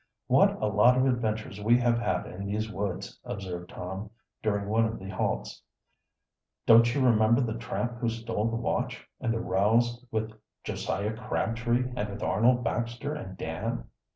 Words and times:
"What 0.25 0.53
a 0.59 0.65
lot 0.65 0.97
of 0.97 1.05
adventures 1.05 1.61
we 1.61 1.77
have 1.77 1.99
had 1.99 2.25
in 2.25 2.47
these 2.47 2.71
woods," 2.71 3.19
observed 3.23 3.69
Tom, 3.69 4.09
during 4.41 4.67
one 4.67 4.85
of 4.85 4.97
the 4.97 5.09
halts. 5.09 5.61
"Don't 6.65 6.95
you 6.95 7.05
remember 7.05 7.39
the 7.39 7.53
tramp 7.59 7.99
who 7.99 8.09
stole 8.09 8.49
the 8.49 8.55
watch, 8.55 9.07
and 9.19 9.31
the 9.31 9.39
rows 9.39 10.03
with 10.09 10.33
Josiah 10.63 11.15
Crabtree 11.15 11.93
and 11.95 12.09
with 12.09 12.23
Arnold 12.23 12.63
Baxter 12.63 13.13
and 13.13 13.37
Dan?" 13.37 13.83